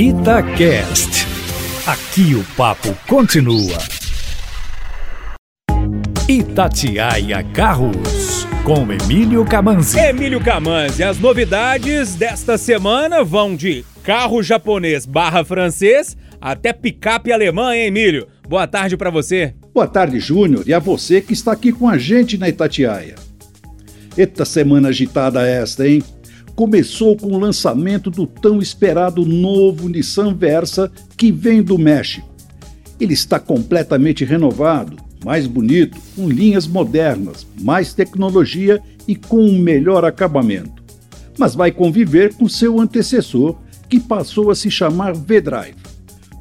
Itacast. 0.00 1.26
Aqui 1.84 2.32
o 2.32 2.44
papo 2.56 2.96
continua. 3.08 3.76
Itatiaia 6.28 7.42
Carros, 7.52 8.46
com 8.62 8.92
Emílio 8.92 9.44
Camanzi. 9.44 9.98
Emílio 9.98 10.40
Camanzi, 10.40 11.02
as 11.02 11.18
novidades 11.18 12.14
desta 12.14 12.56
semana 12.56 13.24
vão 13.24 13.56
de 13.56 13.84
carro 14.04 14.40
japonês 14.40 15.04
barra 15.04 15.44
francês 15.44 16.16
até 16.40 16.72
picape 16.72 17.32
alemã, 17.32 17.74
hein, 17.74 17.88
Emílio? 17.88 18.28
Boa 18.48 18.68
tarde 18.68 18.96
para 18.96 19.10
você. 19.10 19.52
Boa 19.74 19.88
tarde, 19.88 20.20
Júnior, 20.20 20.62
e 20.64 20.72
a 20.72 20.78
você 20.78 21.20
que 21.20 21.32
está 21.32 21.50
aqui 21.50 21.72
com 21.72 21.88
a 21.88 21.98
gente 21.98 22.38
na 22.38 22.48
Itatiaia. 22.48 23.16
Eita 24.16 24.44
semana 24.44 24.90
agitada 24.90 25.44
esta, 25.44 25.88
hein? 25.88 26.04
Começou 26.58 27.16
com 27.16 27.28
o 27.28 27.38
lançamento 27.38 28.10
do 28.10 28.26
tão 28.26 28.60
esperado 28.60 29.24
novo 29.24 29.88
Nissan 29.88 30.34
Versa 30.34 30.90
que 31.16 31.30
vem 31.30 31.62
do 31.62 31.78
México. 31.78 32.28
Ele 32.98 33.14
está 33.14 33.38
completamente 33.38 34.24
renovado, 34.24 34.96
mais 35.24 35.46
bonito, 35.46 35.96
com 36.16 36.28
linhas 36.28 36.66
modernas, 36.66 37.46
mais 37.60 37.94
tecnologia 37.94 38.82
e 39.06 39.14
com 39.14 39.38
um 39.38 39.56
melhor 39.56 40.04
acabamento. 40.04 40.82
Mas 41.38 41.54
vai 41.54 41.70
conviver 41.70 42.34
com 42.34 42.48
seu 42.48 42.80
antecessor, 42.80 43.54
que 43.88 44.00
passou 44.00 44.50
a 44.50 44.56
se 44.56 44.68
chamar 44.68 45.14
V-Drive. 45.14 45.76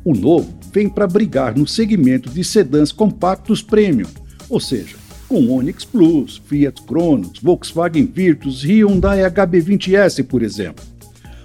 O 0.03 0.15
novo 0.15 0.51
vem 0.73 0.89
para 0.89 1.05
brigar 1.05 1.55
no 1.55 1.67
segmento 1.67 2.31
de 2.31 2.43
sedãs 2.43 2.91
compactos 2.91 3.61
premium, 3.61 4.09
ou 4.49 4.59
seja, 4.59 4.95
com 5.27 5.49
Onix 5.49 5.83
Plus, 5.83 6.41
Fiat 6.45 6.81
Cronos, 6.83 7.39
Volkswagen 7.41 8.05
Virtus 8.05 8.63
Hyundai 8.63 9.19
HB20S, 9.29 10.23
por 10.23 10.41
exemplo. 10.41 10.83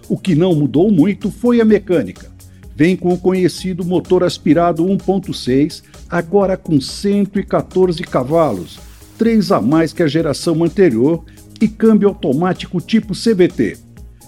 O 0.09 0.17
que 0.17 0.35
não 0.35 0.55
mudou 0.55 0.91
muito 0.91 1.31
foi 1.31 1.61
a 1.61 1.65
mecânica. 1.65 2.31
Vem 2.75 2.97
com 2.97 3.13
o 3.13 3.19
conhecido 3.19 3.85
motor 3.85 4.25
aspirado 4.25 4.85
1.6, 4.85 5.83
agora 6.09 6.57
com 6.57 6.81
114 6.81 8.03
cavalos, 8.03 8.79
3 9.19 9.53
a 9.53 9.61
mais 9.61 9.93
que 9.93 10.03
a 10.03 10.09
geração 10.09 10.63
anterior, 10.65 11.25
e 11.61 11.69
câmbio 11.69 12.09
automático 12.09 12.81
tipo 12.81 13.15
CVT. 13.15 13.79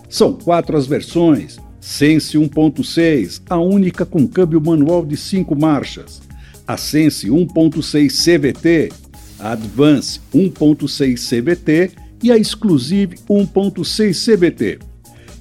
São 0.09 0.33
quatro 0.33 0.77
as 0.77 0.87
versões: 0.87 1.59
Sense 1.81 2.39
1.6, 2.39 3.43
a 3.51 3.59
única 3.59 4.07
com 4.07 4.27
câmbio 4.27 4.61
manual 4.61 5.05
de 5.05 5.17
5 5.17 5.57
marchas, 5.57 6.23
a 6.67 6.77
Sense 6.77 7.29
1.6 7.29 8.13
CVT, 8.13 8.93
a 9.39 9.53
Advance 9.53 10.19
1.6 10.35 11.29
CVT 11.29 11.91
e 12.23 12.33
a 12.33 12.39
Exclusive 12.39 13.17
1.6 13.29 14.37
CVT. 14.37 14.79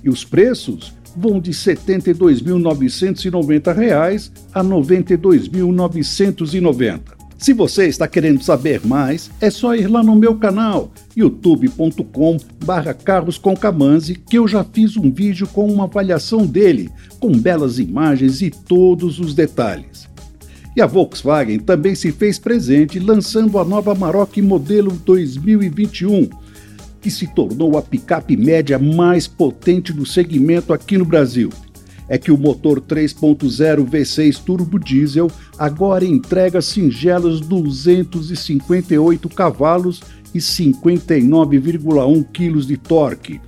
E 0.04 0.10
os 0.10 0.26
preços 0.26 0.92
vão 1.16 1.40
de 1.40 1.52
R$ 1.52 1.58
72.990 1.58 4.32
a 4.54 4.62
R$ 4.62 4.68
92.990. 4.68 7.24
Se 7.38 7.52
você 7.52 7.88
está 7.88 8.08
querendo 8.08 8.42
saber 8.42 8.80
mais, 8.86 9.30
é 9.42 9.50
só 9.50 9.76
ir 9.76 9.88
lá 9.88 10.02
no 10.02 10.16
meu 10.16 10.38
canal 10.38 10.94
youtube.com 11.14 12.38
que 14.30 14.38
eu 14.38 14.48
já 14.48 14.64
fiz 14.64 14.96
um 14.96 15.12
vídeo 15.12 15.46
com 15.48 15.70
uma 15.70 15.84
avaliação 15.84 16.46
dele, 16.46 16.90
com 17.20 17.38
belas 17.38 17.80
imagens 17.80 18.42
e 18.42 18.50
todos 18.50 19.20
os 19.20 19.34
detalhes. 19.34 20.08
E 20.76 20.82
a 20.82 20.88
Volkswagen 20.88 21.60
também 21.60 21.94
se 21.94 22.12
fez 22.12 22.40
presente 22.40 23.00
lançando 23.00 23.60
a 23.60 23.66
nova 23.66 23.94
Maroc 23.94 24.38
modelo 24.38 24.92
2021, 24.92 26.28
que 27.00 27.12
se 27.12 27.28
tornou 27.28 27.78
a 27.78 27.82
picape 27.82 28.36
média 28.36 28.80
mais 28.80 29.28
potente 29.28 29.94
do 29.94 30.04
segmento 30.04 30.74
aqui 30.74 30.98
no 30.98 31.06
Brasil. 31.06 31.52
É 32.10 32.18
que 32.18 32.32
o 32.32 32.38
motor 32.38 32.82
3.0 32.82 33.88
V6 33.88 34.44
turbo 34.44 34.80
diesel 34.80 35.30
agora 35.58 36.04
entrega 36.06 36.60
singelos 36.62 37.40
258 37.42 39.30
cavalos 39.30 40.02
e 40.34 40.40
59,1 40.40 42.26
kg 42.34 42.66
de 42.66 42.78
torque. 42.78 43.40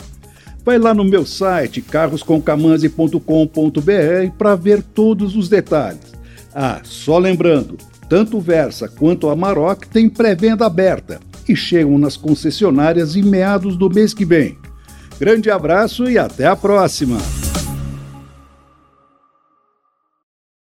Vai 0.65 0.79
lá 0.79 0.93
no 0.93 1.05
meu 1.05 1.25
site 1.25 1.81
carroscomcamanzi.com.br 1.81 4.31
para 4.37 4.55
ver 4.55 4.83
todos 4.83 5.35
os 5.35 5.49
detalhes. 5.49 6.13
Ah, 6.55 6.83
só 6.85 7.19
lembrando, 7.19 7.79
tanto 8.09 8.41
Versa 8.41 8.89
quanto 8.89 9.31
a 9.31 9.37
Maroc 9.37 9.87
têm 9.87 10.09
pré-venda 10.09 10.67
aberta 10.67 11.21
e 11.49 11.57
chegam 11.57 11.99
nas 11.99 12.17
concessionárias 12.17 13.17
em 13.17 13.23
meados 13.23 13.77
do 13.77 13.89
mês 13.89 14.13
que 14.13 14.25
vem. 14.25 14.59
Grande 15.19 15.51
abraço 15.51 16.09
e 16.09 16.19
até 16.19 16.47
a 16.47 16.55
próxima! 16.55 17.19